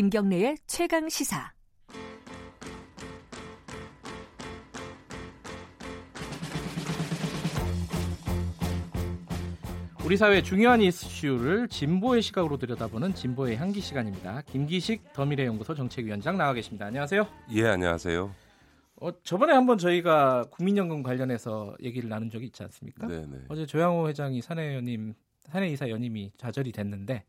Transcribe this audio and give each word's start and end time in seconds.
김경래의 0.00 0.56
최강 0.66 1.10
시사. 1.10 1.52
우리 10.02 10.16
사회의 10.16 10.42
중요한 10.42 10.80
이슈를 10.80 11.68
진보의 11.68 12.22
시각으로 12.22 12.56
들여다보는 12.56 13.12
진보의 13.12 13.58
향기 13.58 13.82
시간입니다. 13.82 14.40
김기식 14.46 15.12
더미래연구소 15.12 15.74
정책위원장 15.74 16.38
나와 16.38 16.54
계십니다. 16.54 16.86
안녕하세요. 16.86 17.26
예, 17.50 17.66
안녕하세요. 17.66 18.34
어, 19.02 19.22
저번에 19.22 19.52
한번 19.52 19.76
저희가 19.76 20.44
국민연금 20.44 21.02
관련해서 21.02 21.76
얘기를 21.82 22.08
나눈 22.08 22.30
적이 22.30 22.46
있지 22.46 22.62
않습니까? 22.62 23.06
네네. 23.06 23.44
어제 23.50 23.66
조양호 23.66 24.08
회장이 24.08 24.40
사내 24.40 24.76
연임, 24.76 25.12
사내 25.50 25.68
이사 25.68 25.90
연임이 25.90 26.32
좌절이 26.38 26.72
됐는데 26.72 27.24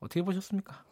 어떻게 0.00 0.22
보셨습니까? 0.22 0.84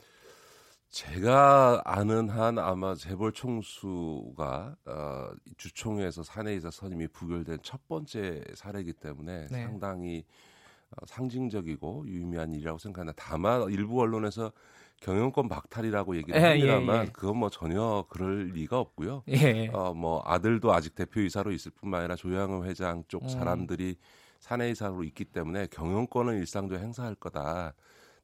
제가 0.92 1.80
아는 1.86 2.28
한 2.28 2.58
아마 2.58 2.94
재벌 2.94 3.32
총수가 3.32 4.76
어, 4.84 5.30
주총에서 5.56 6.22
사내이사 6.22 6.70
선임이 6.70 7.08
부결된 7.08 7.60
첫 7.62 7.88
번째 7.88 8.44
사례이기 8.54 8.92
때문에 8.92 9.46
네. 9.50 9.62
상당히 9.62 10.26
어, 10.90 11.06
상징적이고 11.06 12.04
유의미한 12.06 12.52
일이라고 12.52 12.76
생각합니다. 12.76 13.14
다만 13.16 13.70
일부 13.70 14.02
언론에서 14.02 14.52
경영권 15.00 15.48
박탈이라고 15.48 16.14
얘기를 16.16 16.38
예, 16.38 16.44
합니다만 16.44 16.96
예, 16.96 17.00
예. 17.06 17.10
그건 17.10 17.38
뭐 17.38 17.48
전혀 17.48 18.04
그럴 18.10 18.48
리가 18.48 18.78
없고요. 18.78 19.22
예. 19.28 19.68
어, 19.68 19.94
뭐 19.94 20.22
아들도 20.26 20.74
아직 20.74 20.94
대표이사로 20.94 21.52
있을 21.52 21.72
뿐만 21.72 22.00
아니라 22.00 22.16
조양호 22.16 22.66
회장 22.66 23.02
쪽 23.08 23.22
음. 23.22 23.28
사람들이 23.30 23.96
사내이사로 24.40 25.04
있기 25.04 25.24
때문에 25.24 25.68
경영권은 25.68 26.36
일상적으로 26.36 26.84
행사할 26.84 27.14
거다. 27.14 27.72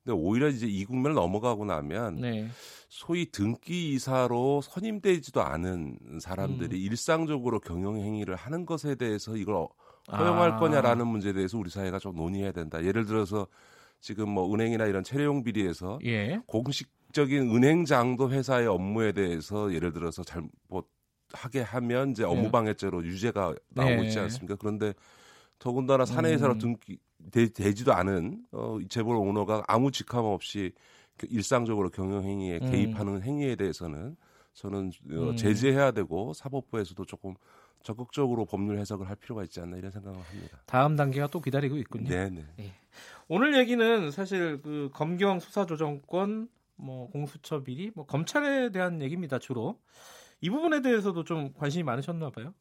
근데 0.08 0.18
오히려 0.18 0.48
이제 0.48 0.66
이 0.66 0.86
국면을 0.86 1.14
넘어가고 1.14 1.66
나면 1.66 2.16
네. 2.22 2.48
소위 2.88 3.30
등기 3.30 3.92
이사로 3.92 4.62
선임되지도 4.62 5.42
않은 5.42 5.98
사람들이 6.22 6.76
음. 6.78 6.80
일상적으로 6.80 7.60
경영 7.60 7.98
행위를 7.98 8.34
하는 8.34 8.64
것에 8.64 8.94
대해서 8.94 9.36
이걸 9.36 9.56
어- 9.56 9.68
허용할 10.10 10.52
아. 10.52 10.56
거냐라는 10.56 11.06
문제에 11.06 11.34
대해서 11.34 11.58
우리 11.58 11.68
사회가 11.68 11.98
좀 11.98 12.16
논의해야 12.16 12.52
된다. 12.52 12.82
예를 12.82 13.04
들어서 13.04 13.46
지금 14.00 14.30
뭐 14.30 14.50
은행이나 14.54 14.86
이런 14.86 15.04
체류용 15.04 15.44
비리에서 15.44 15.98
예. 16.06 16.40
공식적인 16.46 17.54
은행장도 17.54 18.30
회사의 18.30 18.66
업무에 18.66 19.12
대해서 19.12 19.74
예를 19.74 19.92
들어서 19.92 20.24
잘못 20.24 20.88
하게 21.34 21.60
하면 21.60 22.12
이제 22.12 22.24
업무방해죄로 22.24 23.04
유죄가 23.04 23.54
나오고 23.74 23.94
네. 23.96 24.06
있지 24.06 24.18
않습니까? 24.20 24.56
그런데 24.58 24.94
더군다나 25.58 26.06
사내회사로 26.06 26.54
음. 26.54 26.58
등기 26.58 26.96
되, 27.30 27.48
되지도 27.48 27.92
않은 27.92 28.44
어, 28.52 28.78
이 28.80 28.88
재벌 28.88 29.16
오너가 29.16 29.64
아무 29.66 29.90
직함 29.90 30.24
없이 30.24 30.72
그 31.16 31.26
일상적으로 31.30 31.90
경영 31.90 32.22
행위에 32.22 32.60
음. 32.62 32.70
개입하는 32.70 33.22
행위에 33.22 33.56
대해서는 33.56 34.16
저는 34.54 34.92
어, 35.12 35.30
음. 35.30 35.36
제재해야 35.36 35.92
되고 35.92 36.32
사법부에서도 36.32 37.04
조금 37.04 37.34
적극적으로 37.82 38.44
법률 38.44 38.78
해석을 38.78 39.08
할 39.08 39.16
필요가 39.16 39.44
있지 39.44 39.60
않나 39.60 39.76
이런 39.76 39.90
생각을 39.90 40.18
합니다. 40.18 40.58
다음 40.66 40.96
단계가 40.96 41.28
또 41.28 41.40
기다리고 41.40 41.76
있군요. 41.76 42.08
네네. 42.08 42.44
오늘 43.28 43.56
얘기는 43.56 44.10
사실 44.10 44.60
그 44.62 44.90
검경 44.92 45.38
수사조정권, 45.38 46.48
뭐 46.76 47.08
공수처 47.10 47.62
비리, 47.62 47.92
뭐 47.94 48.04
검찰에 48.06 48.70
대한 48.70 49.00
얘기입니다 49.00 49.38
주로. 49.38 49.78
이 50.40 50.50
부분에 50.50 50.82
대해서도 50.82 51.24
좀 51.24 51.52
관심이 51.54 51.82
많으셨나 51.82 52.30
봐요. 52.30 52.54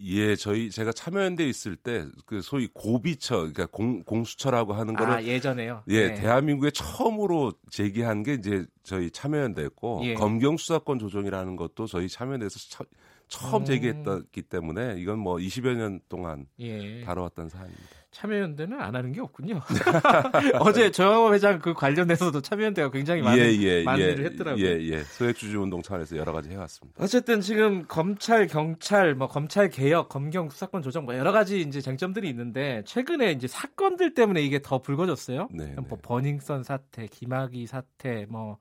예, 0.00 0.34
저희 0.34 0.70
제가 0.70 0.92
참여연대 0.92 1.46
있을 1.46 1.76
때 1.76 2.04
그 2.26 2.42
소위 2.42 2.68
고비처, 2.72 3.36
그러니까 3.36 3.66
공, 3.66 4.02
공수처라고 4.02 4.72
하는 4.72 4.94
거를 4.94 5.12
아 5.12 5.22
예전에요. 5.22 5.84
예, 5.88 6.08
네. 6.08 6.14
대한민국에 6.14 6.70
처음으로 6.70 7.52
제기한 7.70 8.22
게 8.22 8.34
이제 8.34 8.66
저희 8.82 9.10
참여연대였고 9.10 10.00
예. 10.04 10.14
검경 10.14 10.56
수사권 10.56 10.98
조정이라는 10.98 11.56
것도 11.56 11.86
저희 11.86 12.08
참여연대에서 12.08 12.58
처, 12.70 12.84
처음 13.28 13.62
음. 13.62 13.64
제기했기 13.64 14.42
때문에 14.42 14.96
이건 14.98 15.18
뭐 15.18 15.36
20여 15.36 15.74
년 15.76 16.00
동안 16.08 16.46
예. 16.58 17.02
다뤄왔던 17.02 17.48
사안입니다. 17.48 18.03
참여연대는 18.14 18.80
안 18.80 18.96
하는 18.96 19.12
게 19.12 19.20
없군요. 19.20 19.60
어제 20.60 20.90
조영호 20.90 21.34
회장 21.34 21.58
그 21.58 21.74
관련해서도 21.74 22.40
참여연대가 22.40 22.90
굉장히 22.90 23.22
많은 23.22 23.38
예, 23.38 23.52
예, 23.52 23.82
많은 23.82 24.04
예, 24.04 24.12
일을 24.12 24.24
했더라고요. 24.26 24.64
예, 24.64 24.80
예. 24.80 25.02
소액주주 25.02 25.60
운동 25.60 25.82
차원에서 25.82 26.16
여러 26.16 26.32
가지 26.32 26.50
해왔습니다. 26.50 27.02
어쨌든 27.02 27.40
지금 27.40 27.84
검찰, 27.86 28.46
경찰, 28.46 29.14
뭐 29.14 29.28
검찰 29.28 29.68
개혁, 29.68 30.08
검경 30.08 30.48
수사권 30.48 30.82
조정 30.82 31.04
뭐 31.04 31.16
여러 31.16 31.32
가지 31.32 31.60
이제 31.60 31.80
쟁점들이 31.80 32.28
있는데 32.30 32.82
최근에 32.86 33.32
이제 33.32 33.46
사건들 33.46 34.14
때문에 34.14 34.40
이게 34.42 34.62
더 34.62 34.80
불거졌어요. 34.80 35.48
네, 35.52 35.74
뭐 35.76 35.98
네. 35.98 36.02
버닝썬 36.02 36.62
사태, 36.62 37.06
김학의 37.06 37.66
사태, 37.66 38.26
뭐 38.28 38.58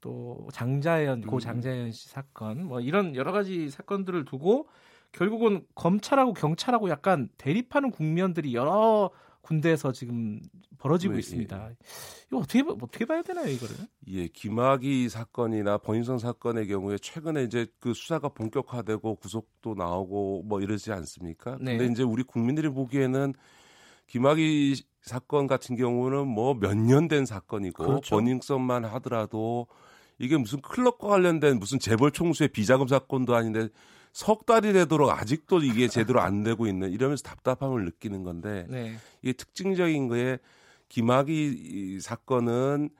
또 0.00 0.48
장자연 0.52 1.22
고 1.22 1.36
음. 1.36 1.40
장자연 1.40 1.92
씨 1.92 2.08
사건, 2.08 2.64
뭐 2.64 2.80
이런 2.80 3.14
여러 3.14 3.32
가지 3.32 3.70
사건들을 3.70 4.24
두고 4.24 4.68
결국은 5.12 5.64
검찰하고 5.74 6.32
경찰하고 6.34 6.88
약간 6.90 7.28
대립하는 7.36 7.90
국면들이 7.90 8.54
여러 8.54 9.10
군데에서 9.42 9.90
지금 9.92 10.40
벌어지고 10.78 11.14
네, 11.14 11.18
있습니다. 11.20 11.70
이거 12.28 12.38
어떻게 12.38 12.62
봐- 12.62 12.72
어떻게 12.80 13.04
봐야 13.04 13.22
되나요 13.22 13.48
이거를? 13.48 13.74
예, 14.08 14.28
김학의 14.28 15.08
사건이나 15.08 15.78
버닝썬 15.78 16.18
사건의 16.18 16.68
경우에 16.68 16.96
최근에 16.98 17.42
이제 17.44 17.66
그 17.80 17.92
수사가 17.92 18.28
본격화되고 18.28 19.16
구속도 19.16 19.74
나오고 19.74 20.44
뭐 20.44 20.60
이러지 20.60 20.92
않습니까? 20.92 21.56
네. 21.60 21.76
근데 21.76 21.92
이제 21.92 22.02
우리 22.02 22.22
국민들이 22.22 22.68
보기에는 22.68 23.34
김학의 24.06 24.76
사건 25.02 25.46
같은 25.46 25.76
경우는 25.76 26.26
뭐 26.28 26.54
몇 26.54 26.74
년 26.76 27.08
된 27.08 27.24
사건이고 27.26 27.84
그렇죠. 27.84 28.16
버닝썬만 28.16 28.84
하더라도 28.84 29.66
이게 30.18 30.36
무슨 30.36 30.60
클럽과 30.60 31.08
관련된 31.08 31.58
무슨 31.58 31.78
재벌 31.78 32.10
총수의 32.12 32.48
비자금 32.48 32.86
사건도 32.86 33.34
아닌데 33.34 33.68
석 34.12 34.46
달이 34.46 34.72
되도록 34.72 35.10
아직도 35.10 35.60
이게 35.60 35.88
제대로 35.88 36.20
안 36.20 36.42
되고 36.42 36.66
있는 36.66 36.90
이러면서 36.90 37.22
답답함을 37.22 37.84
느끼는 37.84 38.24
건데 38.24 38.66
네. 38.68 38.96
이게 39.22 39.32
특징적인 39.32 40.08
거에 40.08 40.38
김학의 40.88 41.34
이 41.36 42.00
사건은 42.00 42.90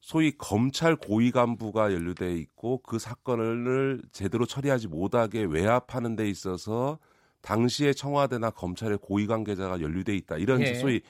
소위 0.00 0.32
검찰 0.36 0.96
고위 0.96 1.30
간부가 1.30 1.92
연루돼 1.92 2.36
있고 2.36 2.78
그 2.82 2.98
사건을 2.98 4.02
제대로 4.12 4.46
처리하지 4.46 4.88
못하게 4.88 5.42
외압하는 5.42 6.14
데 6.16 6.28
있어서 6.28 6.98
당시에 7.42 7.92
청와대나 7.92 8.50
검찰의 8.50 8.98
고위 9.00 9.26
관계자가 9.26 9.80
연루돼 9.80 10.14
있다 10.16 10.36
이런 10.36 10.60
예. 10.62 10.74
소위 10.74 11.00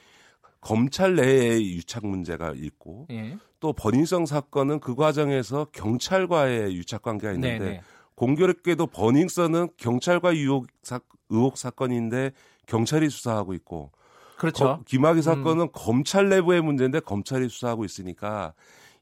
검찰 0.60 1.14
내의 1.14 1.76
유착 1.76 2.06
문제가 2.06 2.52
있고 2.56 3.06
예. 3.10 3.38
또 3.60 3.72
버닝썬 3.72 4.26
사건은 4.26 4.80
그 4.80 4.94
과정에서 4.94 5.66
경찰과의 5.72 6.74
유착 6.74 7.02
관계가 7.02 7.32
있는데 7.34 7.58
네, 7.58 7.70
네. 7.70 7.82
공교롭게도 8.16 8.88
버닝썬은 8.88 9.68
경찰과 9.76 10.34
유혹 10.36 10.66
사, 10.82 11.00
의혹 11.28 11.56
사건인데 11.56 12.32
경찰이 12.66 13.08
수사하고 13.10 13.54
있고 13.54 13.92
그렇죠. 14.36 14.64
거- 14.64 14.80
김학의 14.86 15.22
사건은 15.22 15.68
검찰 15.72 16.28
내부의 16.28 16.60
문제인데 16.62 17.00
검찰이 17.00 17.48
수사하고 17.48 17.84
있으니까 17.84 18.52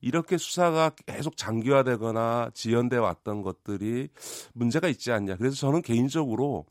이렇게 0.00 0.36
수사가 0.36 0.90
계속 1.06 1.36
장기화되거나 1.36 2.50
지연돼 2.52 2.98
왔던 2.98 3.42
것들이 3.42 4.08
문제가 4.52 4.88
있지 4.88 5.10
않냐. 5.12 5.36
그래서 5.36 5.56
저는 5.56 5.80
개인적으로 5.82 6.66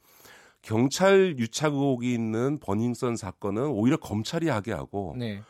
경찰 0.62 1.36
유착 1.40 1.74
의혹이 1.74 2.14
있는 2.14 2.60
버닝썬 2.60 3.18
사건은 3.18 3.68
오히려 3.68 3.98
검찰이 3.98 4.50
하게 4.50 4.72
하고 4.72 5.16
네. 5.18 5.42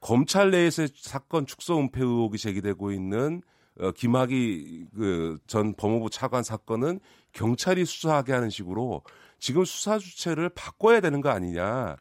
검찰 0.00 0.50
내에서 0.50 0.86
사건 0.94 1.46
축소 1.46 1.78
은폐 1.78 2.00
의혹이 2.00 2.38
제기되고 2.38 2.92
있는 2.92 3.42
어, 3.80 3.90
김학의 3.92 4.86
그전 4.94 5.74
법무부 5.74 6.10
차관 6.10 6.42
사건은 6.42 7.00
경찰이 7.32 7.84
수사하게 7.84 8.32
하는 8.32 8.50
식으로 8.50 9.02
지금 9.38 9.64
수사 9.64 9.98
주체를 9.98 10.50
바꿔야 10.50 11.00
되는 11.00 11.20
거 11.20 11.30
아니냐 11.30 11.96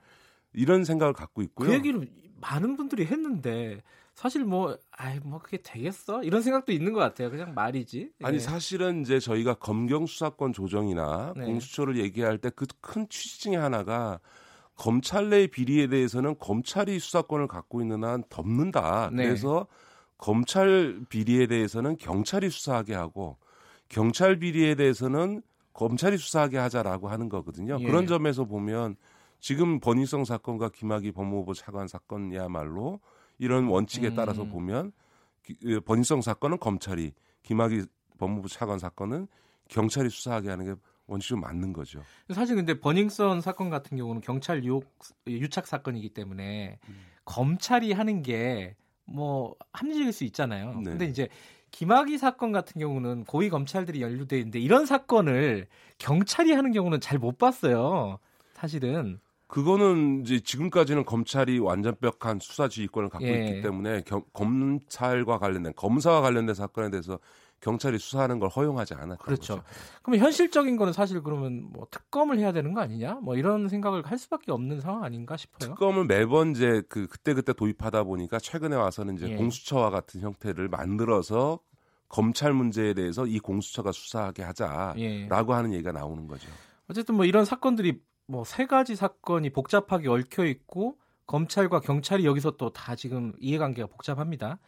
이런 0.54 0.84
생각을 0.84 1.14
갖고 1.14 1.42
있고요. 1.42 1.70
그 1.70 1.74
얘기를 1.74 2.10
많은 2.42 2.76
분들이 2.76 3.06
했는데 3.06 3.82
사실 4.16 4.44
뭐 4.44 4.78
아이 4.92 5.20
뭐 5.24 5.40
그게 5.40 5.58
되겠어 5.64 6.24
이런 6.24 6.42
생각도 6.42 6.74
있는 6.74 6.92
것 6.92 7.00
같아요. 7.00 7.30
그냥 7.30 7.54
말이지. 7.54 8.12
아니 8.24 8.36
예. 8.36 8.40
사실은 8.40 9.02
이제 9.02 9.20
저희가 9.20 9.54
검경 9.54 10.06
수사권 10.08 10.52
조정이나 10.52 11.34
네. 11.38 11.46
공수처를 11.46 11.98
얘기할 11.98 12.38
때 12.40 12.50
그 12.50 12.66
큰 12.82 13.08
취지 13.10 13.40
중에 13.40 13.56
하나가 13.56 14.20
검찰 14.76 15.30
내 15.30 15.48
비리에 15.48 15.88
대해서는 15.88 16.36
검찰이 16.40 17.00
수사권을 17.00 17.48
갖고 17.48 17.82
있는 17.82 18.04
한 18.04 18.24
덮는다. 18.30 19.10
네. 19.14 19.26
그래서 19.26 19.68
검찰 20.20 21.02
비리에 21.10 21.48
대해서는 21.48 21.98
경찰이 21.98 22.50
수사하게 22.50 22.94
하고 22.94 23.38
경찰 23.88 24.38
비리에 24.38 24.76
대해서는 24.76 25.42
검찰이 25.74 26.18
수사하게 26.18 26.58
하자라고 26.58 27.08
하는 27.08 27.30
거거든요. 27.30 27.78
예. 27.80 27.86
그런 27.86 28.06
점에서 28.06 28.44
보면 28.44 28.98
지금 29.40 29.80
버닝썬 29.80 30.26
사건과 30.26 30.70
김학의 30.70 31.14
법무부 31.14 31.54
차관 31.54 31.88
사건이야말로 31.88 33.00
이런 33.38 33.68
원칙에 33.68 34.10
음. 34.10 34.16
따라서 34.16 34.44
보면 34.44 34.92
버닝썬 35.86 36.22
사건은 36.22 36.60
검찰이 36.60 37.14
김학의 37.44 37.86
법무부 38.18 38.50
차관 38.50 38.78
사건은 38.78 39.28
경찰이 39.70 40.10
수사하게 40.10 40.50
하는 40.50 40.66
게 40.66 40.82
원칙으로 41.08 41.40
맞는 41.40 41.72
거죠. 41.72 42.04
사실 42.30 42.58
근데 42.58 42.78
버닝썬 42.78 43.40
사건 43.40 43.70
같은 43.70 43.98
경우는 43.98 44.22
경찰 44.22 44.66
유혹 44.66 44.94
유착 45.26 45.66
사건이기 45.66 46.10
때문에 46.10 46.78
음. 46.90 46.96
검찰이 47.24 47.94
하는 47.94 48.22
게 48.22 48.76
뭐 49.12 49.56
합리적일 49.74 50.12
수 50.14 50.24
있잖아요. 50.26 50.74
네. 50.84 50.92
근데 50.92 51.06
이제 51.06 51.28
김학의 51.72 52.18
사건 52.18 52.52
같은 52.52 52.80
경우는 52.80 53.26
고위 53.26 53.50
검찰들이 53.50 54.02
연루돼 54.02 54.38
있는데 54.40 54.60
이런 54.60 54.86
사건을 54.86 55.68
경찰이 55.98 56.52
하는 56.54 56.72
경우는 56.72 57.00
잘 57.00 57.20
못 57.20 57.38
봤어요. 57.38 58.20
사실은. 58.54 59.20
그거는 59.48 60.22
이제 60.24 60.40
지금까지는 60.40 61.06
검찰이 61.06 61.58
완전벽한 61.60 62.40
수사 62.40 62.68
지휘권을 62.68 63.10
갖고 63.10 63.28
예. 63.28 63.48
있기 63.48 63.62
때문에 63.62 64.02
겨- 64.06 64.24
검찰과 64.34 65.40
관련된 65.40 65.74
검사와 65.76 66.22
관련된 66.22 66.54
사건에 66.54 66.90
대해서 66.92 67.18
경찰이 67.62 67.98
수사하는 68.00 68.40
걸 68.40 68.50
허용하지 68.50 68.94
않았던 68.94 69.18
그렇죠. 69.18 69.56
거죠. 69.58 69.64
그러면 70.04 70.26
현실적인 70.26 70.78
거는 70.78 70.94
사실 70.94 71.22
그러면 71.22 71.68
뭐 71.72 71.88
특검을 71.92 72.40
해야 72.40 72.52
되는 72.52 72.74
거 72.74 72.82
아니냐? 72.82 73.16
뭐 73.22 73.36
이런 73.36 73.68
생각을 73.70 74.06
할 74.06 74.18
수밖에 74.18 74.52
없는 74.52 74.80
상황 74.82 75.04
아닌가 75.04 75.38
싶어요. 75.38 75.70
특검을 75.72 76.06
매번 76.06 76.52
이제 76.52 76.82
그 76.90 77.08
그때 77.08 77.34
그때 77.34 77.54
도입하다 77.54 78.04
보니까 78.04 78.40
최근에 78.40 78.76
와서는 78.76 79.16
이제 79.16 79.30
예. 79.30 79.36
공수처와 79.36 79.90
같은 79.90 80.22
형태를 80.22 80.70
만들어서 80.70 81.60
검찰 82.08 82.54
문제에 82.54 82.94
대해서 82.94 83.26
이 83.26 83.40
공수처가 83.40 83.92
수사하게 83.92 84.44
하자라고 84.44 84.98
예. 85.00 85.28
하는 85.30 85.74
얘기가 85.74 85.92
나오는 85.92 86.28
거죠. 86.28 86.50
어쨌든 86.90 87.16
뭐 87.16 87.26
이런 87.26 87.46
사건들이 87.46 88.02
뭐 88.28 88.44
세 88.46 88.66
가지 88.68 88.96
사건이 88.96 89.50
복잡하게 89.52 90.08
얽혀 90.08 90.46
있고 90.46 90.98
검찰과 91.28 91.80
경찰이 91.82 92.26
여기서 92.26 92.58
또 92.58 92.70
다 92.72 92.96
지금 92.96 93.34
이해관계가 93.40 93.88
복잡합니다. 93.88 94.60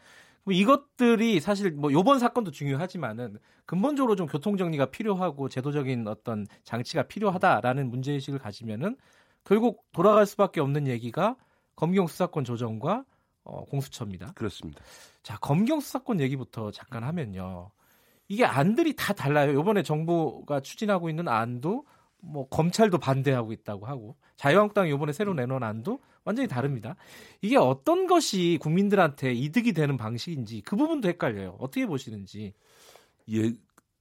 그럼 0.43 0.53
이것들이 0.53 1.39
사실 1.39 1.71
뭐 1.71 1.91
요번 1.91 2.19
사건도 2.19 2.51
중요하지만은 2.51 3.37
근본적으로 3.65 4.15
좀 4.15 4.27
교통 4.27 4.57
정리가 4.57 4.87
필요하고 4.87 5.49
제도적인 5.49 6.07
어떤 6.07 6.47
장치가 6.63 7.03
필요하다라는 7.03 7.89
문제 7.89 8.13
의식을 8.13 8.39
가지면은 8.39 8.97
결국 9.43 9.85
돌아갈 9.91 10.25
수밖에 10.25 10.59
없는 10.61 10.87
얘기가 10.87 11.35
검경 11.75 12.07
수사권 12.07 12.43
조정과 12.43 13.05
어, 13.43 13.65
공수처입니다. 13.65 14.33
그렇습니다. 14.33 14.83
자, 15.23 15.37
검경 15.37 15.79
수사권 15.79 16.19
얘기부터 16.19 16.71
잠깐 16.71 17.03
하면요. 17.03 17.71
이게 18.27 18.45
안들이 18.45 18.95
다 18.95 19.13
달라요. 19.13 19.59
이번에 19.59 19.83
정부가 19.83 20.59
추진하고 20.59 21.09
있는 21.09 21.27
안도 21.27 21.85
뭐 22.21 22.47
검찰도 22.47 22.97
반대하고 22.99 23.51
있다고 23.51 23.85
하고 23.85 24.15
자유한국당이 24.37 24.91
이번에 24.93 25.11
새로 25.11 25.33
내놓은 25.33 25.63
안도 25.63 25.99
완전히 26.23 26.47
다릅니다. 26.47 26.95
이게 27.41 27.57
어떤 27.57 28.07
것이 28.07 28.57
국민들한테 28.61 29.33
이득이 29.33 29.73
되는 29.73 29.97
방식인지 29.97 30.61
그 30.61 30.75
부분도 30.75 31.07
헷갈려요. 31.07 31.57
어떻게 31.59 31.85
보시는지. 31.85 32.53
예, 33.31 33.51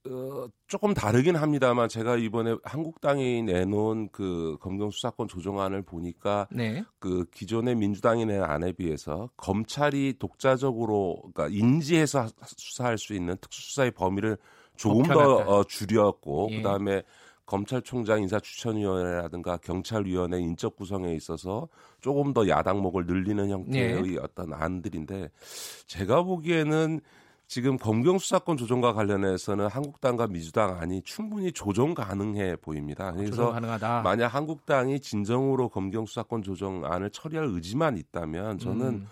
어, 0.09 0.47
조금 0.67 0.93
다르긴 0.93 1.35
합니다만 1.35 1.87
제가 1.87 2.17
이번에 2.17 2.55
한국당이 2.63 3.43
내놓은 3.43 4.09
그 4.11 4.57
검경 4.59 4.89
수사권 4.89 5.27
조정안을 5.27 5.83
보니까 5.83 6.47
네. 6.51 6.83
그 6.99 7.25
기존의 7.31 7.75
민주당이 7.75 8.25
낸 8.25 8.43
안에 8.43 8.71
비해서 8.71 9.29
검찰이 9.37 10.15
독자적으로 10.17 11.21
그러니까 11.33 11.47
인지해서 11.55 12.27
수사할 12.57 12.97
수 12.97 13.13
있는 13.13 13.37
특수수사의 13.41 13.91
범위를 13.91 14.37
조금 14.75 15.03
더. 15.03 15.35
어, 15.35 15.63
줄였고 15.63 16.49
예. 16.51 16.57
그다음에 16.57 17.03
검찰총장 17.51 18.21
인사추천위원회라든가 18.21 19.57
경찰위원회 19.57 20.39
인적 20.39 20.77
구성에 20.77 21.13
있어서 21.15 21.67
조금 21.99 22.33
더 22.33 22.47
야당목을 22.47 23.05
늘리는 23.05 23.49
형태의 23.49 24.13
예. 24.13 24.17
어떤 24.19 24.53
안들인데 24.53 25.29
제가 25.85 26.23
보기에는 26.23 27.01
지금 27.47 27.77
검경 27.77 28.19
수사권 28.19 28.55
조정과 28.55 28.93
관련해서는 28.93 29.67
한국당과 29.67 30.27
민주당 30.27 30.77
안이 30.79 31.01
충분히 31.01 31.51
조정 31.51 31.93
가능해 31.93 32.55
보입니다. 32.55 33.11
조정 33.11 33.25
그래서 33.25 33.51
가능하다. 33.51 34.01
만약 34.03 34.27
한국당이 34.27 35.01
진정으로 35.01 35.67
검경 35.67 36.05
수사권 36.05 36.43
조정안을 36.43 37.09
처리할 37.09 37.47
의지만 37.47 37.97
있다면 37.97 38.59
저는 38.59 38.87
음, 38.87 39.07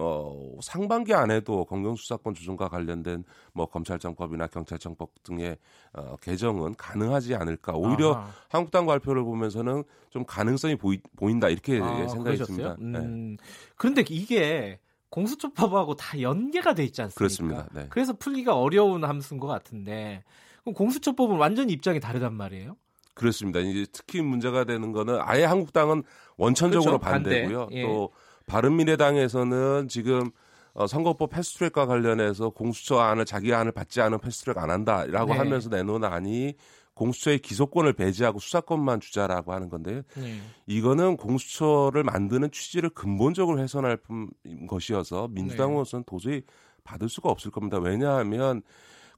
어, 0.00 0.58
상반기 0.62 1.12
안에도 1.12 1.64
검경 1.64 1.96
수사권 1.96 2.34
조정과 2.34 2.68
관련된 2.68 3.24
뭐 3.52 3.66
검찰청법이나 3.66 4.46
경찰청법 4.46 5.10
등의 5.24 5.58
어, 5.92 6.16
개정은 6.20 6.76
가능하지 6.76 7.34
않을까. 7.34 7.72
오히려 7.74 8.14
아하. 8.14 8.30
한국당 8.48 8.86
발표를 8.86 9.24
보면서는 9.24 9.82
좀 10.10 10.24
가능성이 10.24 10.76
보이, 10.76 11.00
보인다 11.16 11.48
이렇게 11.48 11.80
아, 11.80 12.06
생각이? 12.06 12.38
듭니다. 12.38 12.76
네. 12.78 12.98
음, 12.98 13.36
그런데 13.76 14.04
이게 14.08 14.78
공수처법하고 15.10 15.96
다 15.96 16.20
연계가 16.20 16.74
돼 16.74 16.84
있지 16.84 17.02
않습니까? 17.02 17.18
그렇습니다. 17.18 17.68
네. 17.74 17.86
그래서 17.90 18.12
풀기가 18.12 18.56
어려운 18.56 19.04
함수인 19.04 19.40
것 19.40 19.46
같은데 19.46 20.22
그럼 20.62 20.74
공수처법은 20.74 21.36
완전히 21.36 21.72
입장이 21.72 21.98
다르단 21.98 22.34
말이에요. 22.34 22.76
그렇습니다. 23.14 23.58
이제 23.58 23.84
특히 23.92 24.22
문제가 24.22 24.62
되는 24.62 24.92
거는 24.92 25.18
아예 25.20 25.44
한국당은 25.44 26.04
원천적으로 26.36 26.98
그렇죠. 26.98 27.00
반대. 27.00 27.42
반대고요. 27.42 27.68
예. 27.72 27.82
또 27.82 28.12
바른미래당에서는 28.48 29.88
지금 29.88 30.30
어, 30.74 30.86
선거법 30.86 31.30
패스트트랙과 31.30 31.86
관련해서 31.86 32.50
공수처 32.50 32.98
안을 32.98 33.24
자기 33.24 33.52
안을 33.52 33.72
받지 33.72 34.00
않은 34.00 34.20
패스트트랙 34.20 34.58
안 34.58 34.70
한다라고 34.70 35.32
네. 35.32 35.38
하면서 35.38 35.68
내놓은 35.68 36.04
안이 36.04 36.54
공수처의 36.94 37.38
기소권을 37.38 37.92
배제하고 37.92 38.40
수사권만 38.40 39.00
주자라고 39.00 39.52
하는 39.52 39.68
건데요. 39.68 40.02
네. 40.16 40.40
이거는 40.66 41.16
공수처를 41.16 42.02
만드는 42.02 42.50
취지를 42.50 42.90
근본적으로 42.90 43.60
훼손할 43.60 43.96
뿐 43.96 44.28
것이어서 44.66 45.28
민주당으로서는 45.28 46.04
도저히 46.04 46.42
받을 46.82 47.08
수가 47.08 47.30
없을 47.30 47.50
겁니다. 47.52 47.78
왜냐하면 47.78 48.62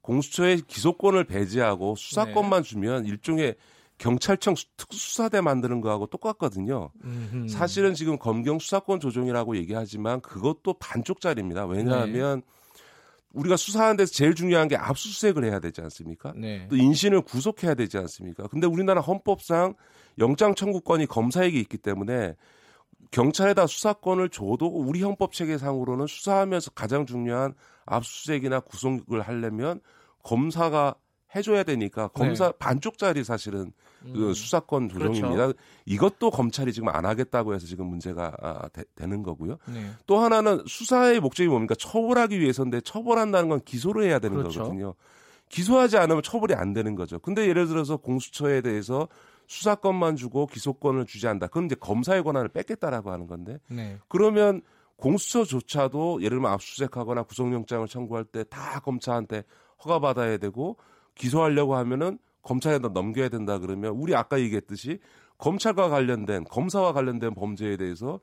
공수처의 0.02 0.62
기소권을 0.62 1.24
배제하고 1.24 1.94
수사권만 1.94 2.62
주면 2.62 3.06
일종의 3.06 3.56
경찰청 4.00 4.54
수- 4.56 4.64
특수수사대 4.78 5.40
만드는 5.42 5.80
거하고 5.82 6.06
똑같거든요. 6.06 6.90
음흠. 7.04 7.48
사실은 7.48 7.92
지금 7.94 8.18
검경 8.18 8.58
수사권 8.58 8.98
조정이라고 8.98 9.56
얘기하지만 9.58 10.20
그것도 10.22 10.74
반쪽짜리입니다. 10.80 11.66
왜냐하면 11.66 12.42
우리가 13.32 13.56
수사하는 13.56 13.96
데서 13.96 14.12
제일 14.12 14.34
중요한 14.34 14.68
게 14.68 14.76
압수수색을 14.76 15.44
해야 15.44 15.60
되지 15.60 15.82
않습니까? 15.82 16.32
네. 16.34 16.66
또 16.68 16.76
인신을 16.76 17.20
구속해야 17.20 17.74
되지 17.74 17.98
않습니까? 17.98 18.48
근데 18.48 18.66
우리나라 18.66 19.00
헌법상 19.02 19.74
영장 20.18 20.54
청구권이 20.54 21.06
검사에게 21.06 21.60
있기 21.60 21.76
때문에 21.78 22.34
경찰에다 23.10 23.66
수사권을 23.66 24.30
줘도 24.30 24.66
우리 24.66 25.02
헌법 25.02 25.32
체계상으로는 25.32 26.06
수사하면서 26.06 26.70
가장 26.72 27.06
중요한 27.06 27.54
압수수색이나 27.84 28.60
구속을 28.60 29.20
하려면 29.20 29.80
검사가 30.22 30.94
해줘야 31.34 31.62
되니까 31.62 32.08
검사 32.08 32.46
네. 32.46 32.52
반쪽짜리 32.58 33.22
사실은 33.24 33.72
그 34.02 34.28
음. 34.28 34.34
수사권 34.34 34.88
조정입니다. 34.88 35.28
그렇죠. 35.28 35.52
이것도 35.86 36.30
검찰이 36.30 36.72
지금 36.72 36.88
안 36.88 37.04
하겠다고 37.04 37.54
해서 37.54 37.66
지금 37.66 37.86
문제가 37.86 38.32
아, 38.40 38.68
되, 38.68 38.84
는 39.06 39.22
거고요. 39.22 39.58
네. 39.68 39.90
또 40.06 40.18
하나는 40.18 40.62
수사의 40.66 41.20
목적이 41.20 41.48
뭡니까? 41.48 41.74
처벌하기 41.78 42.40
위해서인데 42.40 42.80
처벌한다는 42.80 43.48
건 43.48 43.60
기소를 43.64 44.04
해야 44.04 44.18
되는 44.18 44.36
그렇죠. 44.38 44.60
거거든요. 44.60 44.94
기소하지 45.50 45.98
않으면 45.98 46.22
처벌이 46.22 46.54
안 46.54 46.72
되는 46.72 46.94
거죠. 46.94 47.18
근데 47.18 47.46
예를 47.48 47.66
들어서 47.66 47.96
공수처에 47.96 48.60
대해서 48.62 49.08
수사권만 49.48 50.16
주고 50.16 50.46
기소권을 50.46 51.06
주지 51.06 51.26
않는다. 51.26 51.48
그럼 51.48 51.66
이제 51.66 51.74
검사의 51.74 52.22
권한을 52.22 52.48
뺏겠다라고 52.48 53.10
하는 53.10 53.26
건데 53.26 53.58
네. 53.68 53.98
그러면 54.08 54.62
공수처조차도 54.96 56.22
예를 56.22 56.36
들면 56.36 56.52
압수수색하거나 56.52 57.22
구속영장을 57.24 57.86
청구할 57.88 58.24
때 58.24 58.44
다 58.44 58.80
검사한테 58.80 59.44
허가받아야 59.84 60.36
되고 60.38 60.76
기소하려고 61.20 61.76
하면은 61.76 62.18
검찰에다 62.42 62.88
넘겨야 62.88 63.28
된다 63.28 63.58
그러면 63.58 63.92
우리 63.92 64.14
아까 64.14 64.40
얘기했듯이 64.40 64.98
검찰과 65.36 65.90
관련된 65.90 66.44
검사와 66.44 66.94
관련된 66.94 67.34
범죄에 67.34 67.76
대해서 67.76 68.20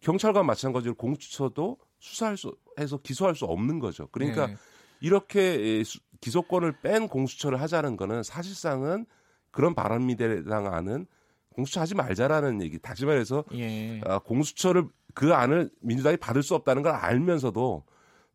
경찰과 0.00 0.42
마찬가지로 0.42 0.94
공수처도 0.94 1.76
수사할 1.98 2.38
수 2.38 2.56
해서 2.78 2.96
기소할 2.96 3.34
수 3.34 3.44
없는 3.44 3.78
거죠. 3.78 4.08
그러니까 4.10 4.46
네. 4.46 4.56
이렇게 5.00 5.40
예, 5.78 5.84
수- 5.84 6.00
기소권을 6.22 6.80
뺀 6.80 7.08
공수처를 7.08 7.60
하자는 7.60 7.98
거는 7.98 8.22
사실상은 8.22 9.04
그런 9.50 9.74
바람미래당 9.74 10.72
안은 10.72 11.06
공수처 11.54 11.80
하지 11.82 11.94
말자라는 11.94 12.62
얘기. 12.62 12.78
다시 12.78 13.04
말해서 13.04 13.44
예. 13.52 14.00
아, 14.06 14.18
공수처를 14.18 14.86
그 15.14 15.34
안을 15.34 15.70
민주당이 15.80 16.16
받을 16.16 16.42
수 16.42 16.54
없다는 16.54 16.82
걸 16.82 16.92
알면서도 16.94 17.84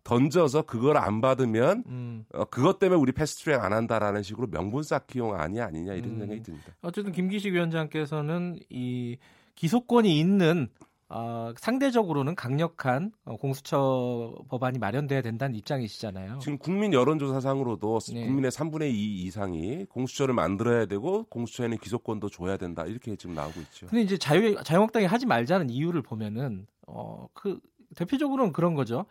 던져서 0.06 0.62
그걸 0.62 0.96
안 0.98 1.20
받으면 1.20 1.84
음. 1.88 2.26
어, 2.34 2.46
그것 2.46 2.80
때문에 2.80 2.98
우리 2.98 3.12
패스트트랙 3.12 3.62
안 3.62 3.74
한다라는 3.74 4.24
식으로 4.24 4.48
명분 4.48 4.84
쌓기용 4.84 5.34
아니 5.36 5.60
아니냐 5.60 5.94
이런 5.96 6.12
음. 6.12 6.20
생각이 6.20 6.44
듭니다. 6.44 6.68
어쨌든 6.82 7.12
김기식 7.12 7.54
위원장께서는 7.54 8.60
이 8.70 9.18
기소권이 9.56 10.18
있는 10.18 10.70
어, 11.10 11.54
상대적으로는 11.58 12.36
강력한 12.36 13.12
어, 13.26 13.36
공수처 13.38 14.36
법안이 14.50 14.80
마련돼야 14.80 15.22
된다는 15.22 15.56
입장이시잖아요. 15.56 16.40
지금 16.40 16.58
국민 16.58 16.94
여론조사상으로도 16.94 18.00
네. 18.14 18.26
국민의 18.26 18.52
3분의 18.52 18.92
2 18.92 19.24
이상이 19.24 19.86
공수처를 19.86 20.34
만들어야 20.36 20.86
되고 20.86 21.24
공수처에는 21.26 21.78
기소권도 21.80 22.30
줘야 22.30 22.58
된다 22.58 22.86
이렇게 22.86 23.16
지금 23.16 23.36
나오고 23.36 23.60
있죠. 23.62 23.88
근데 23.88 24.02
이제 24.04 24.18
자유 24.18 24.56
자유한국당이 24.64 25.06
하지 25.06 25.26
말자는 25.26 25.70
이유를 25.70 26.02
보면은 26.04 26.68
어 26.88 27.28
그 27.34 27.60
대표적으로는 27.96 28.52
그런 28.54 28.74
거죠. 28.76 29.06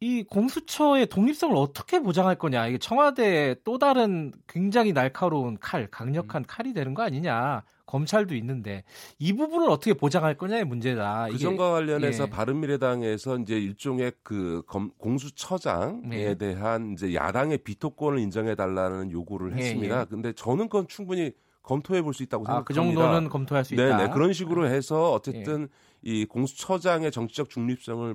이 0.00 0.22
공수처의 0.22 1.06
독립성을 1.08 1.56
어떻게 1.56 1.98
보장할 2.00 2.36
거냐. 2.36 2.68
이게 2.68 2.78
청와대 2.78 3.56
또 3.64 3.78
다른 3.78 4.32
굉장히 4.46 4.92
날카로운 4.92 5.58
칼, 5.60 5.88
강력한 5.90 6.44
칼이 6.46 6.72
되는 6.72 6.94
거 6.94 7.02
아니냐. 7.02 7.64
검찰도 7.86 8.34
있는데 8.36 8.84
이 9.18 9.32
부분을 9.32 9.70
어떻게 9.70 9.94
보장할 9.94 10.36
거냐의 10.36 10.64
문제다. 10.64 11.28
그 11.30 11.38
점과 11.38 11.72
관련해서 11.72 12.24
예. 12.24 12.30
바른미래당에서 12.30 13.38
이제 13.38 13.58
일종의 13.58 14.12
그 14.22 14.62
검, 14.66 14.90
공수처장에 14.98 16.06
네. 16.06 16.34
대한 16.36 16.92
이제 16.92 17.14
야당의 17.14 17.58
비토권을 17.58 18.18
인정해 18.18 18.54
달라는 18.54 19.10
요구를 19.10 19.52
예, 19.52 19.62
했습니다. 19.62 20.00
예. 20.02 20.04
근데 20.04 20.32
저는 20.34 20.68
그건 20.68 20.86
충분히 20.86 21.32
검토해 21.62 22.02
볼 22.02 22.12
수 22.12 22.22
있다고 22.22 22.44
아, 22.46 22.62
그 22.62 22.74
생각합니다. 22.74 23.02
정도는 23.02 23.30
검토할 23.30 23.64
수 23.64 23.72
있다. 23.74 23.82
예. 23.82 23.96
네네 23.96 24.10
그런 24.10 24.34
식으로 24.34 24.66
해서 24.68 25.12
어쨌든 25.12 25.68
이 26.02 26.26
공수처장의 26.26 27.10
정치적 27.10 27.48
중립성을 27.48 28.14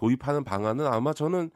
도입하는 0.00 0.44
방안은 0.44 0.86
아마 0.86 1.12
저는 1.12 1.50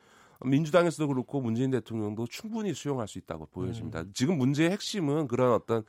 민주당에서도 0.44 1.08
그렇고 1.08 1.40
문재인 1.40 1.70
대통령도 1.70 2.26
충분히 2.26 2.74
수용할 2.74 3.08
수 3.08 3.16
있다고 3.16 3.46
보여집니다. 3.46 4.02
음. 4.02 4.10
지금 4.12 4.36
문제의 4.36 4.70
핵심은 4.70 5.28
그런 5.28 5.54
어떤 5.54 5.82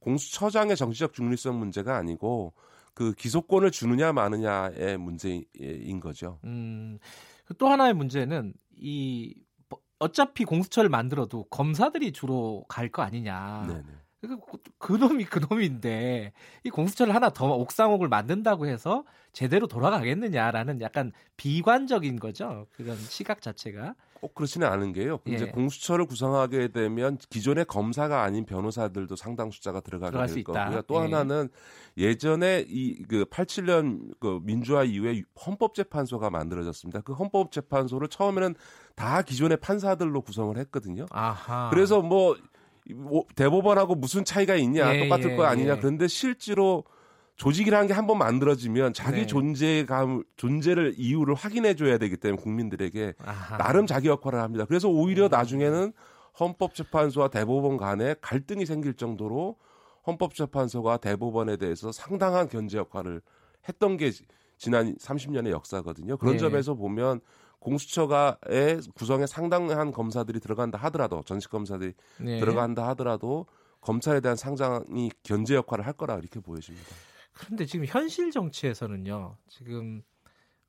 공수처장의 0.00 0.76
정치적 0.76 1.12
중립성 1.12 1.56
문제가 1.56 1.96
아니고 1.96 2.52
그 2.94 3.12
기소권을 3.12 3.70
주느냐 3.70 4.12
마느냐의 4.12 4.98
문제인 4.98 6.00
거죠. 6.02 6.40
음, 6.42 6.98
또 7.58 7.68
하나의 7.68 7.94
문제는 7.94 8.54
이 8.76 9.32
어차피 10.00 10.44
공수처를 10.44 10.90
만들어도 10.90 11.44
검사들이 11.44 12.10
주로 12.12 12.64
갈 12.68 12.90
거 12.90 13.02
아니냐. 13.02 13.66
네네. 13.68 13.84
그, 14.20 14.36
그 14.78 14.92
놈이 14.92 15.24
그 15.24 15.40
놈인데 15.48 16.32
이 16.64 16.70
공수처를 16.70 17.14
하나 17.14 17.30
더 17.30 17.54
옥상옥을 17.54 18.08
만든다고 18.08 18.66
해서 18.66 19.04
제대로 19.32 19.66
돌아가겠느냐라는 19.66 20.80
약간 20.82 21.12
비관적인 21.36 22.18
거죠. 22.18 22.66
그런 22.72 22.96
시각 22.96 23.40
자체가. 23.40 23.94
꼭 24.20 24.34
그렇지는 24.34 24.66
않은 24.68 24.92
게요. 24.92 25.18
이제 25.24 25.46
예. 25.46 25.50
공수처를 25.50 26.04
구성하게 26.04 26.68
되면 26.68 27.16
기존의 27.30 27.64
검사가 27.64 28.22
아닌 28.22 28.44
변호사들도 28.44 29.16
상당 29.16 29.50
숫자가 29.50 29.80
들어가게 29.80 30.18
될 30.26 30.38
있다. 30.38 30.52
거고요. 30.64 30.82
또 30.82 30.96
예. 30.96 30.98
하나는 30.98 31.48
예전에 31.96 32.66
이 32.68 33.00
그 33.08 33.24
87년 33.24 34.14
그 34.20 34.40
민주화 34.42 34.84
이후에 34.84 35.22
헌법재판소가 35.46 36.30
만들어졌습니다. 36.30 37.00
그 37.00 37.12
헌법재판소를 37.12 38.08
처음에는 38.08 38.54
다 38.94 39.22
기존의 39.22 39.58
판사들로 39.58 40.20
구성을 40.20 40.56
했거든요. 40.58 41.06
아하. 41.10 41.70
그래서 41.70 42.02
뭐, 42.02 42.10
뭐 42.10 42.36
대법원하고 43.34 43.94
무슨 43.94 44.24
차이가 44.24 44.54
있냐 44.56 44.94
예, 44.94 45.00
똑같을 45.04 45.32
예, 45.32 45.36
거 45.36 45.44
아니냐 45.44 45.72
예. 45.74 45.78
그런데 45.78 46.08
실제로 46.08 46.84
조직이라는 47.36 47.86
게 47.88 47.94
한 47.94 48.06
번 48.06 48.18
만들어지면 48.18 48.92
자기 48.92 49.20
네. 49.20 49.26
존재감 49.26 50.22
존재를 50.36 50.94
이유를 50.98 51.34
확인해 51.34 51.74
줘야 51.74 51.96
되기 51.98 52.16
때문에 52.18 52.42
국민들에게 52.42 53.14
아하. 53.24 53.56
나름 53.56 53.86
자기 53.86 54.08
역할을 54.08 54.40
합니다. 54.40 54.64
그래서 54.66 54.88
오히려 54.88 55.28
나중에는 55.28 55.92
헌법재판소와 56.38 57.28
대법원 57.28 57.76
간에 57.76 58.14
갈등이 58.20 58.66
생길 58.66 58.94
정도로 58.94 59.56
헌법재판소가 60.06 60.98
대법원에 60.98 61.56
대해서 61.56 61.92
상당한 61.92 62.48
견제 62.48 62.78
역할을 62.78 63.20
했던 63.68 63.96
게 63.96 64.10
지- 64.10 64.24
지난 64.58 64.94
30년의 64.96 65.50
역사거든요. 65.50 66.16
그런 66.18 66.34
네. 66.34 66.38
점에서 66.38 66.74
보면 66.74 67.20
공수처가의 67.60 68.80
구성에 68.94 69.26
상당한 69.26 69.92
검사들이 69.92 70.40
들어간다 70.40 70.78
하더라도 70.78 71.22
전직 71.22 71.50
검사들이 71.50 71.94
네. 72.20 72.40
들어간다 72.40 72.88
하더라도 72.88 73.46
검찰에 73.80 74.20
대한 74.20 74.36
상당히 74.36 75.10
견제 75.22 75.54
역할을 75.54 75.86
할 75.86 75.92
거라 75.92 76.16
이렇게 76.18 76.40
보여집니다. 76.40 76.88
그런데 77.32 77.64
지금 77.66 77.86
현실 77.86 78.30
정치에서는요. 78.30 79.36
지금 79.48 80.02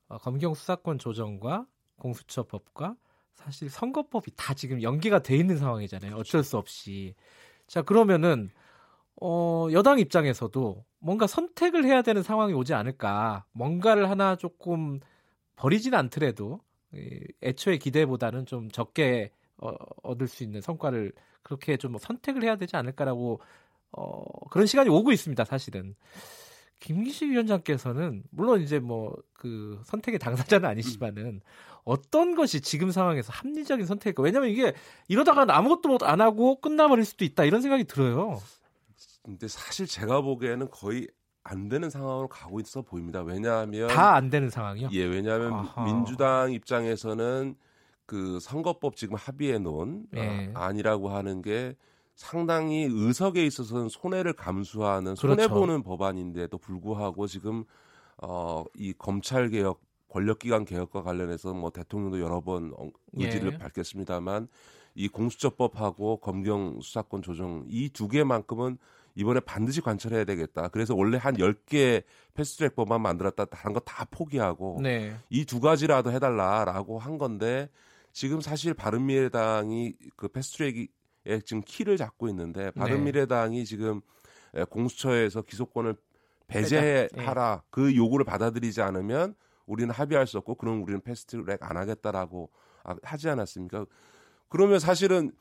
어, 0.08 0.18
검경 0.18 0.54
수사권 0.54 1.00
조정과 1.00 1.66
공수처법과 1.98 2.96
사실 3.34 3.70
선거법이 3.70 4.32
다 4.36 4.54
지금 4.54 4.82
연계가 4.82 5.20
돼 5.20 5.36
있는 5.36 5.58
상황이잖아요. 5.58 6.16
어쩔 6.16 6.44
수 6.44 6.58
없이. 6.58 7.16
자 7.68 7.82
그러면은 7.82 8.50
어, 9.22 9.68
여당 9.72 10.00
입장에서도 10.00 10.86
뭔가 11.00 11.28
선택을 11.28 11.86
해야 11.86 12.02
되는 12.02 12.24
상황이 12.24 12.54
오지 12.54 12.74
않을까. 12.74 13.46
뭔가를 13.52 14.10
하나 14.10 14.36
조금 14.36 15.00
버리진 15.56 15.94
않더라도 15.94 16.60
이, 16.60 16.71
애초에 17.42 17.78
기대보다는 17.78 18.46
좀 18.46 18.70
적게 18.70 19.32
어, 19.58 19.74
얻을 20.04 20.28
수 20.28 20.44
있는 20.44 20.62
성과를 20.62 21.14
그렇게 21.44 21.78
좀 21.78 21.98
선택을 21.98 22.44
해야 22.44 22.56
되지 22.56 22.76
않을까라고 22.76 23.42
어, 23.92 24.50
그런 24.50 24.68
시간이 24.68 24.90
오고 24.90 25.12
있습니다. 25.12 25.44
사실은. 25.46 25.96
김기식 26.80 27.30
위원장께서는 27.30 28.24
물론 28.32 28.62
이제 28.62 28.80
뭐 28.80 29.16
그 29.42 29.82
선택의 29.86 30.20
당사자는 30.20 30.70
아니시지만은 30.70 31.42
어떤 31.84 32.36
것이 32.36 32.62
지금 32.62 32.92
상황에서 32.92 33.34
합리적인 33.34 33.88
선택일까? 33.88 34.22
왜냐면 34.22 34.50
이게 34.50 34.76
이러다가 35.08 35.48
아무것도 35.48 36.06
안 36.06 36.22
하고 36.22 36.62
끝나버릴 36.62 37.06
수도 37.06 37.26
있다 37.26 37.44
이런 37.46 37.64
생각이 37.64 37.86
들어요. 37.86 38.40
근데 39.24 39.48
사실 39.48 39.88
제가 39.88 40.22
보기에는 40.22 40.70
거의 40.70 41.08
안 41.44 41.70
되는 41.70 41.90
상황으로 41.90 42.28
가고 42.28 42.60
있어 42.60 42.82
보입니다. 42.82 43.22
왜냐하면 43.22 43.88
다 43.88 44.14
안 44.16 44.30
되는 44.30 44.50
상황이요. 44.50 44.90
예, 44.92 45.04
왜냐하면 45.06 45.54
아하. 45.54 45.84
민주당 45.84 46.52
입장에서는 46.52 47.56
그 48.06 48.40
선거법 48.40 48.96
지금 48.96 49.16
합의해 49.16 49.58
놓은 49.58 50.06
예. 50.16 50.52
어, 50.54 50.60
안이라고 50.60 51.10
하는 51.10 51.42
게 51.42 51.76
상당히 52.14 52.84
의석에 52.90 53.44
있어서는 53.46 53.90
손해를 53.90 54.34
감수하는 54.34 55.16
그렇죠. 55.16 55.28
손해 55.28 55.48
보는 55.48 55.82
법안인데도 55.82 56.58
불구하고 56.58 57.26
지금 57.26 57.64
어, 58.22 58.64
이 58.76 58.94
검찰 58.98 59.50
개혁 59.50 59.82
권력기관 60.10 60.66
개혁과 60.66 61.04
관련해서 61.04 61.54
뭐 61.54 61.70
대통령도 61.72 62.20
여러 62.20 62.42
번 62.42 62.74
어- 62.78 62.90
의지를 63.14 63.54
예. 63.54 63.58
밝혔습니다만 63.58 64.50
이 64.94 65.08
공수처법하고 65.08 66.18
검경 66.18 66.82
수사권 66.82 67.22
조정 67.22 67.64
이 67.70 67.90
두 67.90 68.10
개만큼은 68.10 68.78
이번에 69.16 69.40
반드시 69.42 69.82
관철해야 69.82 70.24
되겠다. 70.26 70.68
그래서 70.70 70.96
원래 70.96 71.18
한 71.18 71.36
10개 71.36 72.04
패스트트랙 72.34 72.76
법안 72.76 73.02
만들었다 73.02 73.46
다른 73.46 73.74
거 73.74 73.80
다 73.82 74.06
포기하고 74.10 74.80
네. 74.82 75.16
이두 75.30 75.60
가지라도 75.60 76.12
해달라라고 76.12 77.00
한 77.00 77.18
건데 77.18 77.70
지금 78.14 78.42
사실 78.42 78.74
바른미래당이 78.74 79.96
그 80.16 80.28
패스트트랙에 80.30 80.88
지금 81.46 81.62
키를 81.66 81.98
잡고 81.98 82.28
있는데 82.30 82.66
네. 82.66 82.72
바른미래당이 82.72 83.66
지금 83.66 84.02
에, 84.56 84.64
공수처에서 84.64 85.42
기소권을. 85.44 85.96
배제하라 86.48 87.64
그 87.70 87.96
요구를 87.96 88.26
받아들이지 88.26 88.82
않으면 88.82 89.36
우리는 89.66 89.90
합의할 89.94 90.28
수 90.28 90.38
없고 90.38 90.56
그럼 90.56 90.84
우리는 90.84 91.00
패스트트랙 91.00 91.60
안 91.64 91.78
하겠다라고 91.78 92.50
아, 92.84 92.96
하지 93.04 93.30
않았습니까? 93.30 93.86
그러면 94.50 94.80
사실은 94.80 95.32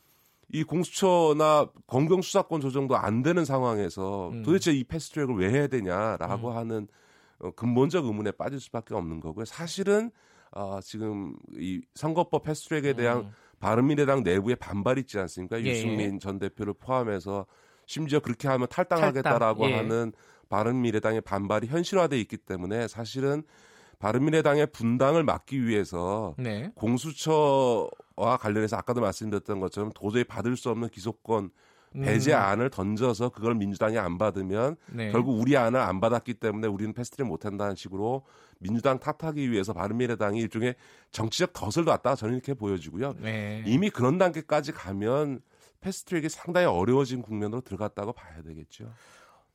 이 0.52 0.64
공수처나 0.64 1.68
검경 1.86 2.22
수사권 2.22 2.60
조정도 2.60 2.96
안 2.96 3.22
되는 3.22 3.44
상황에서 3.44 4.30
음. 4.30 4.42
도대체 4.42 4.72
이 4.72 4.84
패스트트랙을 4.84 5.36
왜 5.36 5.50
해야 5.50 5.66
되냐라고 5.66 6.50
음. 6.50 6.56
하는 6.56 6.88
어, 7.38 7.50
근본적 7.52 8.06
의문에 8.06 8.32
빠질 8.32 8.60
수밖에 8.60 8.94
없는 8.94 9.20
거고요. 9.20 9.44
사실은 9.44 10.10
어, 10.52 10.80
지금 10.82 11.36
이 11.56 11.80
선거법 11.94 12.42
패스트트랙에 12.42 12.94
대한 12.94 13.18
음. 13.18 13.32
바른미래당 13.60 14.22
내부에 14.24 14.56
반발이 14.56 15.02
있지 15.02 15.18
않습니까? 15.18 15.60
예. 15.62 15.70
유승민 15.70 16.18
전 16.18 16.38
대표를 16.38 16.74
포함해서 16.74 17.46
심지어 17.86 18.20
그렇게 18.20 18.48
하면 18.48 18.66
탈당하겠다라고 18.68 19.62
탈당, 19.62 19.70
예. 19.70 19.76
하는 19.76 20.12
바른미래당의 20.48 21.20
반발이 21.20 21.68
현실화돼 21.68 22.18
있기 22.20 22.38
때문에 22.38 22.88
사실은 22.88 23.44
바른미래당의 24.00 24.68
분당을 24.72 25.22
막기 25.24 25.64
위해서 25.66 26.34
네. 26.38 26.72
공수처 26.74 27.88
와 28.16 28.36
관련해서 28.36 28.76
아까도 28.76 29.00
말씀드렸던 29.00 29.60
것처럼 29.60 29.90
도저히 29.94 30.24
받을 30.24 30.56
수 30.56 30.70
없는 30.70 30.88
기소권 30.88 31.50
배제 31.92 32.32
음. 32.32 32.38
안을 32.38 32.70
던져서 32.70 33.30
그걸 33.30 33.54
민주당이 33.56 33.98
안 33.98 34.16
받으면 34.16 34.76
네. 34.92 35.10
결국 35.10 35.40
우리 35.40 35.56
안을 35.56 35.80
안 35.80 36.00
받았기 36.00 36.34
때문에 36.34 36.68
우리는 36.68 36.92
패스트를 36.92 37.26
못 37.26 37.44
한다는 37.44 37.74
식으로 37.74 38.24
민주당 38.60 39.00
탓하기 39.00 39.50
위해서 39.50 39.72
바른미래당이 39.72 40.38
일종의 40.40 40.76
정치적 41.10 41.52
덫을 41.52 41.84
놨다 41.84 42.14
저는 42.14 42.34
이렇게 42.34 42.54
보여지고요. 42.54 43.14
네. 43.18 43.64
이미 43.66 43.90
그런 43.90 44.18
단계까지 44.18 44.72
가면 44.72 45.40
패스트트랙이 45.80 46.28
상당히 46.28 46.66
어려워진 46.66 47.22
국면으로 47.22 47.62
들어갔다고 47.62 48.12
봐야 48.12 48.40
되겠죠. 48.42 48.92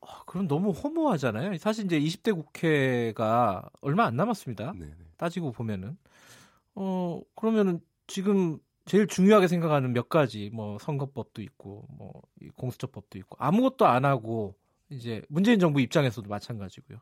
아, 0.02 0.24
그럼 0.26 0.48
너무 0.48 0.72
허무하잖아요. 0.72 1.58
사실 1.58 1.86
이제 1.86 2.00
20대 2.00 2.34
국회가 2.34 3.70
얼마 3.82 4.06
안 4.06 4.16
남았습니다. 4.16 4.74
네, 4.76 4.86
네. 4.86 4.94
따지고 5.18 5.52
보면은 5.52 5.98
어 6.76 7.22
그러면은 7.36 7.80
지금 8.08 8.60
제일 8.86 9.08
중요하게 9.08 9.48
생각하는 9.48 9.94
몇 9.94 10.10
가지 10.10 10.50
뭐 10.54 10.78
선거법도 10.80 11.42
있고 11.42 11.88
뭐이 11.98 12.52
공수처법도 12.56 13.18
있고 13.20 13.36
아무것도 13.40 13.86
안 13.86 14.06
하고 14.06 14.56
이제 14.90 15.24
문재인 15.28 15.60
정부 15.60 15.82
입장에서도 15.82 16.30
마찬가지고요. 16.30 17.00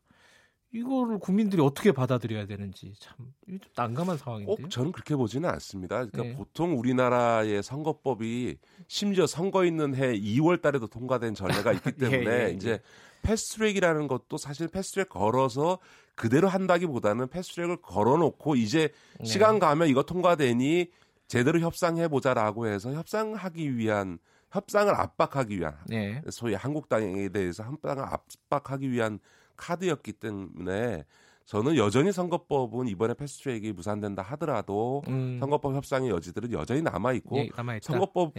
이거를 0.72 1.19
국민들이 1.19 1.62
어떻게 1.62 1.91
받아들여야 1.91 2.48
되는지 2.48 2.93
참좀 2.98 3.60
난감한 3.75 4.17
상황인데요. 4.17 4.55
꼭 4.55 4.69
저는 4.72 4.91
그렇게 4.91 5.15
보지는 5.15 5.48
않습니다. 5.51 6.05
그러니까 6.05 6.24
네. 6.24 6.36
보통 6.36 6.79
우리나라의 6.79 7.62
선거법이 7.62 8.57
심지어 8.88 9.27
선거 9.27 9.65
있는 9.65 9.93
해 9.95 10.13
2월 10.17 10.62
달에도 10.62 10.88
통과된 10.88 11.36
전례가 11.36 11.74
있기 11.74 11.91
때문에 11.98 12.25
예, 12.25 12.48
예, 12.48 12.51
이제 12.53 12.72
예. 12.72 12.79
패스트트랙이라는 13.23 14.07
것도 14.07 14.37
사실 14.37 14.67
패스트트랙 14.67 15.09
걸어서 15.09 15.79
그대로 16.15 16.47
한다기보다는 16.47 17.29
패스트트랙을 17.29 17.77
걸어놓고 17.77 18.55
이제 18.55 18.89
네. 19.19 19.25
시간 19.25 19.57
가면 19.57 19.87
이거 19.87 20.03
통과되니 20.03 20.91
제대로 21.27 21.59
협상해 21.59 22.07
보자라고 22.07 22.67
해서 22.67 22.93
협상하기 22.93 23.77
위한 23.77 24.19
협상을 24.51 24.93
압박하기 24.93 25.57
위한 25.57 25.75
네. 25.87 26.21
소위 26.29 26.53
한국당에 26.53 27.29
대해서 27.29 27.63
협상을 27.63 28.03
압박하기 28.03 28.91
위한 28.91 29.19
카드였기 29.55 30.13
때문에 30.13 31.05
저는 31.45 31.75
여전히 31.75 32.11
선거법은 32.11 32.87
이번에 32.87 33.15
패스트트랙이 33.15 33.73
무산된다 33.73 34.21
하더라도 34.21 35.01
음, 35.07 35.37
선거법 35.39 35.75
협상의 35.75 36.09
여지들은 36.09 36.51
여전히 36.53 36.81
남아 36.81 37.13
있고 37.13 37.37
예. 37.37 37.49
선거법 37.81 38.37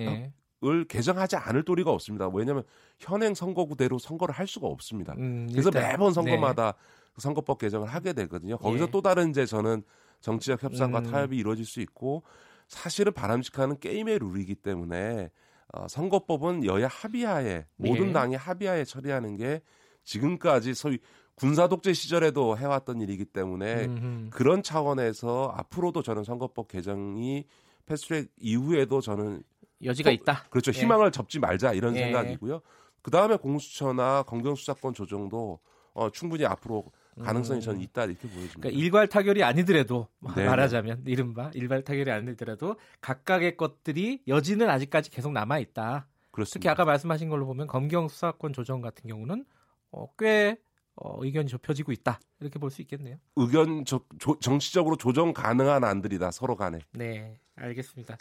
을 0.64 0.80
예. 0.80 0.84
개정하지 0.96 1.36
않을 1.36 1.64
도리가 1.64 1.90
없습니다. 1.90 2.28
왜냐하면 2.28 2.64
현행 2.98 3.34
선거구대로 3.34 3.98
선거를 3.98 4.34
할 4.34 4.46
수가 4.46 4.66
없습니다. 4.66 5.14
음, 5.18 5.48
그래서 5.50 5.70
매번 5.70 6.12
선거마다 6.12 6.74
선거법 7.18 7.58
개정을 7.58 7.88
하게 7.88 8.12
되거든요. 8.12 8.56
거기서 8.58 8.86
예. 8.86 8.90
또 8.90 9.02
다른 9.02 9.30
이제 9.30 9.46
저는 9.46 9.82
정치적 10.20 10.62
협상과 10.62 11.00
음. 11.00 11.10
타협이 11.10 11.36
이루어질 11.36 11.64
수 11.64 11.80
있고 11.80 12.22
사실은 12.68 13.12
바람직한 13.12 13.78
게임의 13.78 14.18
룰이기 14.20 14.54
때문에 14.56 15.30
어, 15.72 15.88
선거법은 15.88 16.64
여야 16.64 16.88
합의하에 16.88 17.66
모든 17.76 18.08
예. 18.08 18.12
당이 18.12 18.36
합의하에 18.36 18.84
처리하는 18.84 19.36
게 19.36 19.60
지금까지 20.04 20.74
소위 20.74 20.98
군사 21.34 21.68
독재 21.68 21.92
시절에도 21.92 22.56
해왔던 22.56 23.00
일이기 23.00 23.24
때문에 23.24 23.86
음흠. 23.86 24.30
그런 24.30 24.62
차원에서 24.62 25.52
앞으로도 25.56 26.02
저는 26.02 26.22
선거법 26.22 26.68
개정이 26.68 27.44
패스트트랙 27.86 28.30
이후에도 28.38 29.00
저는 29.00 29.42
여지가 29.82 30.10
어, 30.10 30.12
있다. 30.12 30.44
그렇죠 30.50 30.72
예. 30.74 30.80
희망을 30.80 31.10
접지 31.10 31.38
말자 31.38 31.72
이런 31.72 31.96
예. 31.96 32.04
생각이고요. 32.04 32.60
그 33.02 33.10
다음에 33.10 33.36
공수처나 33.36 34.22
검경수사권 34.22 34.94
조정도 34.94 35.60
어, 35.92 36.10
충분히 36.10 36.44
앞으로 36.44 36.90
가능성이 37.22 37.60
저는 37.60 37.80
있다 37.80 38.04
이렇게 38.04 38.22
보여집니다. 38.22 38.58
음. 38.58 38.60
그러니까 38.60 38.80
일괄 38.80 39.06
타결이 39.06 39.44
아니더라도 39.44 40.08
네네. 40.34 40.48
말하자면 40.48 41.04
이른바 41.06 41.50
일괄 41.54 41.82
타결이 41.82 42.10
아니더라도 42.10 42.76
각각의 43.00 43.56
것들이 43.56 44.22
여지는 44.26 44.68
아직까지 44.68 45.10
계속 45.10 45.32
남아 45.32 45.58
있다. 45.60 46.06
특히 46.08 46.32
그렇습니다. 46.32 46.70
아까 46.72 46.84
말씀하신 46.84 47.28
걸로 47.28 47.46
보면 47.46 47.68
검경 47.68 48.08
수사권 48.08 48.52
조정 48.52 48.80
같은 48.80 49.08
경우는 49.08 49.44
어, 49.92 50.06
꽤 50.18 50.56
어, 50.96 51.22
의견이 51.24 51.48
좁혀지고 51.48 51.90
있다 51.92 52.20
이렇게 52.40 52.58
볼 52.58 52.70
수 52.70 52.80
있겠네요. 52.82 53.16
의견 53.36 53.84
저- 53.84 54.04
조- 54.18 54.38
정치적으로 54.40 54.96
조정 54.96 55.32
가능한 55.32 55.82
안들이다 55.84 56.30
서로 56.30 56.54
간에. 56.56 56.78
네, 56.92 57.38
알겠습니다. 57.56 58.16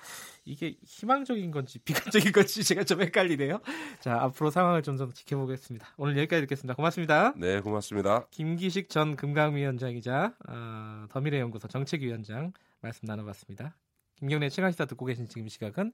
이게 0.45 0.77
희망적인 0.83 1.51
건지 1.51 1.79
비관적인 1.79 2.31
건지 2.31 2.63
제가 2.63 2.83
좀 2.83 3.01
헷갈리네요. 3.01 3.59
자, 3.99 4.21
앞으로 4.21 4.49
상황을 4.49 4.81
좀 4.81 4.97
더 4.97 5.09
지켜보겠습니다. 5.11 5.87
오늘 5.97 6.17
여기까지 6.17 6.41
듣겠습니다. 6.41 6.75
고맙습니다. 6.75 7.33
네 7.37 7.59
고맙습니다. 7.61 8.27
김기식 8.31 8.89
전 8.89 9.15
금강위원장이자 9.15 10.33
어, 10.49 11.05
더미래연구소 11.09 11.67
정책위원장 11.67 12.53
말씀 12.81 13.05
나눠봤습니다. 13.05 13.75
김경래 14.15 14.49
최강시사 14.49 14.85
듣고 14.85 15.05
계신 15.05 15.27
지금 15.27 15.47
시각은 15.47 15.91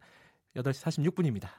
8시 0.55 0.83
46분입니다. 1.13 1.49